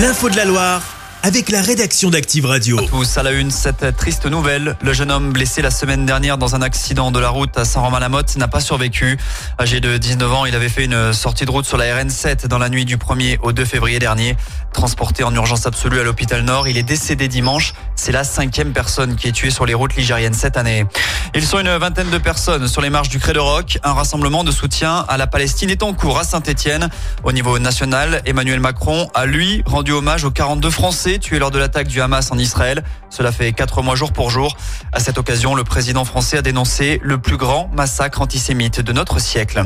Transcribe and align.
L'info 0.00 0.30
de 0.30 0.36
la 0.36 0.46
Loire 0.46 0.89
avec 1.22 1.50
la 1.50 1.60
rédaction 1.60 2.08
d'Active 2.08 2.46
Radio. 2.46 2.80
Tous 2.88 3.18
à 3.18 3.22
la 3.22 3.32
une, 3.32 3.50
cette 3.50 3.96
triste 3.96 4.26
nouvelle. 4.26 4.76
Le 4.82 4.92
jeune 4.92 5.10
homme 5.10 5.32
blessé 5.32 5.60
la 5.60 5.70
semaine 5.70 6.06
dernière 6.06 6.38
dans 6.38 6.54
un 6.54 6.62
accident 6.62 7.10
de 7.10 7.18
la 7.18 7.28
route 7.28 7.56
à 7.58 7.64
Saint-Romain-la-Motte 7.64 8.36
n'a 8.36 8.48
pas 8.48 8.60
survécu. 8.60 9.18
Âgé 9.58 9.80
de 9.80 9.98
19 9.98 10.32
ans, 10.32 10.46
il 10.46 10.54
avait 10.54 10.70
fait 10.70 10.84
une 10.84 11.12
sortie 11.12 11.44
de 11.44 11.50
route 11.50 11.66
sur 11.66 11.76
la 11.76 11.84
RN7 11.84 12.46
dans 12.46 12.58
la 12.58 12.70
nuit 12.70 12.84
du 12.84 12.96
1er 12.96 13.38
au 13.42 13.52
2 13.52 13.64
février 13.64 13.98
dernier. 13.98 14.36
Transporté 14.72 15.24
en 15.24 15.34
urgence 15.34 15.66
absolue 15.66 16.00
à 16.00 16.04
l'hôpital 16.04 16.42
Nord, 16.42 16.68
il 16.68 16.78
est 16.78 16.82
décédé 16.82 17.28
dimanche. 17.28 17.74
C'est 17.96 18.12
la 18.12 18.24
cinquième 18.24 18.72
personne 18.72 19.16
qui 19.16 19.28
est 19.28 19.32
tuée 19.32 19.50
sur 19.50 19.66
les 19.66 19.74
routes 19.74 19.96
ligériennes 19.96 20.32
cette 20.32 20.56
année. 20.56 20.86
Ils 21.34 21.44
sont 21.44 21.58
une 21.58 21.76
vingtaine 21.76 22.08
de 22.08 22.18
personnes 22.18 22.66
sur 22.66 22.80
les 22.80 22.88
marches 22.88 23.10
du 23.10 23.18
Cré 23.18 23.34
de 23.34 23.40
Roc. 23.40 23.78
Un 23.82 23.92
rassemblement 23.92 24.44
de 24.44 24.52
soutien 24.52 25.04
à 25.08 25.16
la 25.18 25.26
Palestine 25.26 25.68
est 25.70 25.82
en 25.82 25.92
cours 25.92 26.18
à 26.18 26.24
Saint-Etienne. 26.24 26.88
Au 27.24 27.32
niveau 27.32 27.58
national, 27.58 28.22
Emmanuel 28.24 28.60
Macron 28.60 29.08
a 29.14 29.26
lui 29.26 29.62
rendu 29.66 29.92
hommage 29.92 30.24
aux 30.24 30.30
42 30.30 30.70
Français 30.70 31.09
tués 31.18 31.38
lors 31.38 31.50
de 31.50 31.58
l'attaque 31.58 31.88
du 31.88 32.00
Hamas 32.00 32.30
en 32.30 32.38
Israël. 32.38 32.82
Cela 33.10 33.32
fait 33.32 33.52
quatre 33.52 33.82
mois 33.82 33.96
jour 33.96 34.12
pour 34.12 34.30
jour. 34.30 34.56
À 34.92 35.00
cette 35.00 35.18
occasion, 35.18 35.54
le 35.54 35.64
président 35.64 36.04
français 36.04 36.38
a 36.38 36.42
dénoncé 36.42 37.00
le 37.02 37.18
plus 37.18 37.36
grand 37.36 37.68
massacre 37.74 38.20
antisémite 38.20 38.80
de 38.80 38.92
notre 38.92 39.18
siècle. 39.18 39.64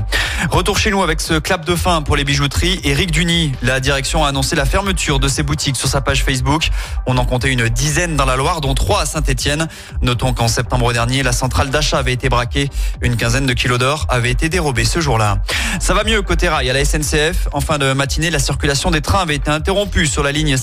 Retour 0.51 0.79
chez 0.79 0.91
nous 0.91 1.03
avec 1.03 1.21
ce 1.21 1.39
clap 1.39 1.65
de 1.65 1.75
fin 1.75 2.03
pour 2.03 2.17
les 2.17 2.25
bijouteries. 2.25 2.81
Éric 2.85 3.11
Duny, 3.11 3.53
la 3.63 3.81
direction 3.81 4.25
a 4.25 4.29
annoncé 4.29 4.57
la 4.57 4.65
fermeture 4.65 5.21
de 5.21 5.29
ses 5.29 5.43
boutiques 5.43 5.77
sur 5.77 5.89
sa 5.89 6.01
page 6.01 6.25
Facebook. 6.25 6.71
On 7.07 7.19
en 7.19 7.25
comptait 7.25 7.53
une 7.53 7.69
dizaine 7.69 8.17
dans 8.17 8.25
la 8.25 8.37
Loire, 8.37 8.61
dont 8.61 8.75
trois 8.75 9.03
à 9.03 9.07
Saint-Etienne. 9.07 9.69
Notons 10.03 10.33
qu'en 10.33 10.49
septembre 10.49 10.93
dernier, 10.93 11.23
la 11.23 11.33
centrale 11.33 11.71
d'achat 11.71 11.99
avait 11.99 12.13
été 12.13 12.29
braquée. 12.29 12.71
Une 13.03 13.17
quinzaine 13.17 13.47
de 13.47 13.53
kilos 13.53 13.79
d'or 13.79 14.07
avait 14.09 14.31
été 14.31 14.49
dérobée 14.49 14.85
ce 14.85 15.01
jour-là. 15.01 15.39
Ça 15.81 15.95
va 15.95 16.05
mieux 16.05 16.23
côté 16.23 16.49
rail 16.49 16.71
à 16.71 16.73
la 16.73 16.85
SNCF. 16.85 17.49
En 17.53 17.61
fin 17.61 17.79
de 17.79 17.93
matinée, 17.93 18.31
la 18.31 18.39
circulation 18.39 18.91
des 18.91 19.01
trains 19.01 19.21
avait 19.21 19.37
été 19.37 19.51
interrompue 19.51 20.07
sur 20.07 20.23
la 20.23 20.33
ligne 20.33 20.57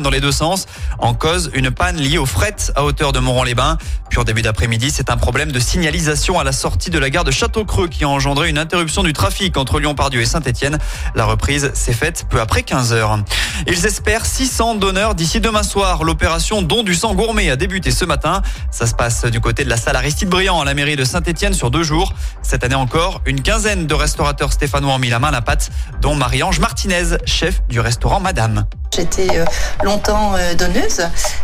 Dans 0.00 0.10
les 0.10 0.20
deux 0.20 0.32
sens. 0.32 0.66
En 0.98 1.14
cause, 1.14 1.50
une 1.52 1.70
panne 1.70 1.96
liée 1.96 2.18
au 2.18 2.24
fret 2.24 2.56
à 2.74 2.84
hauteur 2.84 3.12
de 3.12 3.18
Moron-les-Bains. 3.18 3.76
Puis 4.08 4.18
en 4.18 4.24
début 4.24 4.42
d'après-midi, 4.42 4.90
c'est 4.90 5.10
un 5.10 5.16
problème 5.16 5.52
de 5.52 5.60
signalisation 5.60 6.38
à 6.38 6.44
la 6.44 6.52
sortie 6.52 6.90
de 6.90 6.98
la 6.98 7.10
gare 7.10 7.24
de 7.24 7.30
Château-Creux 7.30 7.88
qui 7.88 8.04
a 8.04 8.08
engendré 8.08 8.48
une 8.48 8.58
interruption 8.58 9.02
du 9.02 9.12
trafic 9.12 9.56
entre 9.56 9.78
Lyon-Pardieu 9.78 10.20
et 10.20 10.24
Saint-Etienne. 10.24 10.78
La 11.14 11.26
reprise 11.26 11.70
s'est 11.74 11.92
faite 11.92 12.26
peu 12.30 12.40
après 12.40 12.62
15 12.62 12.92
heures. 12.92 13.18
Ils 13.66 13.86
espèrent 13.86 14.24
600 14.24 14.76
donneurs 14.76 15.14
d'ici 15.14 15.40
demain 15.40 15.62
soir. 15.62 16.02
L'opération 16.02 16.62
don 16.62 16.82
du 16.82 16.94
sang 16.94 17.14
gourmet 17.14 17.50
a 17.50 17.56
débuté 17.56 17.90
ce 17.90 18.04
matin. 18.04 18.42
Ça 18.70 18.86
se 18.86 18.94
passe 18.94 19.24
du 19.26 19.40
côté 19.40 19.64
de 19.64 19.68
la 19.68 19.76
salle 19.76 19.96
Aristide 19.96 20.28
Briand 20.28 20.60
à 20.60 20.64
la 20.64 20.74
mairie 20.74 20.96
de 20.96 21.04
Saint-Etienne 21.04 21.54
sur 21.54 21.70
deux 21.70 21.82
jours. 21.82 22.14
Cette 22.42 22.64
année 22.64 22.74
encore, 22.74 23.20
une 23.26 23.42
quinzaine 23.42 23.86
de 23.86 23.94
restaurateurs 23.94 24.52
stéphanois 24.52 24.94
ont 24.94 24.98
mis 24.98 25.10
la 25.10 25.18
main 25.18 25.28
à 25.28 25.32
la 25.32 25.42
pâte, 25.42 25.70
dont 26.00 26.14
Marie-Ange 26.14 26.58
Martinez, 26.58 27.18
chef 27.26 27.62
du 27.68 27.80
restaurant 27.80 28.20
Madame. 28.20 28.64
J'étais 28.96 29.38
euh, 29.38 29.44
longtemps 29.84 30.34
euh, 30.34 30.54
donneuse 30.54 31.00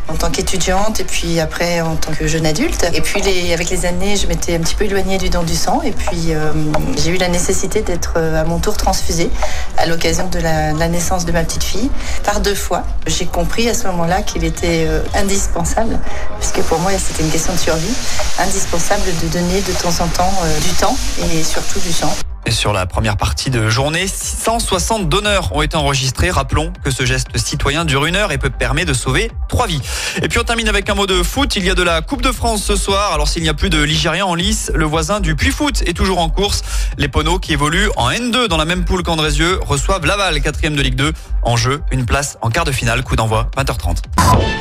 en 0.08 0.14
tant 0.14 0.30
qu'étudiante 0.30 0.98
et 0.98 1.04
puis 1.04 1.38
après 1.38 1.80
en 1.80 1.94
tant 1.94 2.10
que 2.10 2.26
jeune 2.26 2.44
adulte. 2.44 2.84
Et 2.92 3.00
puis 3.00 3.22
avec 3.52 3.70
les 3.70 3.86
années, 3.86 4.16
je 4.16 4.26
m'étais 4.26 4.56
un 4.56 4.58
petit 4.58 4.74
peu 4.74 4.84
éloignée 4.84 5.16
du 5.16 5.30
don 5.30 5.44
du 5.44 5.54
sang 5.54 5.80
et 5.82 5.92
puis 5.92 6.34
euh, 6.34 6.52
j'ai 6.96 7.10
eu 7.10 7.18
la 7.18 7.28
nécessité 7.28 7.82
d'être 7.82 8.18
à 8.18 8.42
mon 8.42 8.58
tour 8.58 8.76
transfusée 8.76 9.30
à 9.76 9.86
l'occasion 9.86 10.26
de 10.26 10.40
la, 10.40 10.72
naissance 10.88 11.24
de 11.24 11.30
ma 11.30 11.44
petite 11.44 11.62
fille 11.62 11.90
par 12.24 12.40
deux 12.40 12.54
fois. 12.54 12.82
J'ai 13.06 13.26
compris 13.26 13.68
à 13.68 13.74
ce 13.74 13.86
moment-là 13.86 14.22
qu'il 14.22 14.42
était 14.44 14.88
indispensable, 15.14 16.00
puisque 16.40 16.62
pour 16.62 16.80
moi 16.80 16.92
c'était 16.98 17.22
une 17.22 17.30
question 17.30 17.52
de 17.52 17.58
survie, 17.58 17.94
indispensable 18.40 19.04
de 19.22 19.28
donner 19.28 19.60
de 19.60 19.72
temps 19.72 20.04
en 20.04 20.08
temps 20.08 20.32
du 20.62 20.70
temps 20.74 20.96
et 21.32 21.44
surtout 21.44 21.78
du 21.80 21.92
sang. 21.92 22.12
Et 22.46 22.52
sur 22.52 22.72
la 22.72 22.86
première 22.86 23.16
partie 23.16 23.50
de 23.50 23.68
journée, 23.68 24.06
660 24.06 25.08
donneurs 25.08 25.54
ont 25.54 25.62
été 25.62 25.76
enregistrés. 25.76 26.30
Rappelons 26.30 26.72
que 26.84 26.92
ce 26.92 27.04
geste 27.04 27.36
citoyen 27.36 27.84
dure 27.84 28.06
une 28.06 28.14
heure 28.14 28.30
et 28.30 28.38
peut 28.38 28.50
permettre 28.50 28.86
de 28.88 28.94
sauver 28.94 29.32
trois 29.48 29.66
vies. 29.66 29.80
Et 30.22 30.28
puis 30.28 30.38
on 30.38 30.44
termine 30.44 30.68
avec 30.68 30.88
un 30.88 30.94
mot 30.94 31.06
de 31.06 31.24
foot. 31.24 31.56
Il 31.56 31.64
y 31.64 31.70
a 31.70 31.74
de 31.74 31.82
la 31.82 32.02
Coupe 32.02 32.22
de 32.22 32.30
France 32.30 32.62
ce 32.62 32.76
soir. 32.76 33.12
Alors 33.12 33.26
s'il 33.26 33.42
n'y 33.42 33.48
a 33.48 33.54
plus 33.54 33.68
de 33.68 33.82
Ligérien 33.82 34.24
en 34.24 34.36
lice, 34.36 34.70
le 34.72 34.84
voisin 34.84 35.18
du 35.18 35.34
Puy 35.34 35.50
Foot 35.50 35.82
est 35.86 35.92
toujours 35.92 36.20
en 36.20 36.28
course. 36.28 36.62
Les 36.98 37.08
Poneaux 37.08 37.40
qui 37.40 37.52
évoluent 37.52 37.90
en 37.96 38.10
N2 38.10 38.46
dans 38.46 38.56
la 38.56 38.64
même 38.64 38.84
poule 38.84 39.02
qu'Andrézieux 39.02 39.58
reçoivent 39.66 40.06
Laval, 40.06 40.40
quatrième 40.40 40.76
de 40.76 40.82
Ligue 40.82 40.94
2. 40.94 41.12
En 41.42 41.56
jeu, 41.56 41.82
une 41.90 42.06
place 42.06 42.38
en 42.42 42.50
quart 42.50 42.64
de 42.64 42.72
finale. 42.72 43.02
Coup 43.02 43.16
d'envoi 43.16 43.50
20h30. 43.56 43.96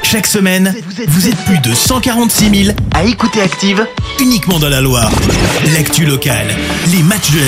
Chaque 0.01 0.27
semaine, 0.27 0.75
vous 1.07 1.27
êtes 1.27 1.37
plus 1.45 1.59
de 1.59 1.73
146 1.73 2.65
000 2.65 2.77
à 2.93 3.03
écouter 3.03 3.41
Active 3.41 3.85
uniquement 4.19 4.59
dans 4.59 4.69
la 4.69 4.81
Loire. 4.81 5.11
L'actu 5.73 6.05
locale, 6.05 6.47
les 6.87 7.03
matchs 7.03 7.31
de 7.31 7.39
la 7.39 7.47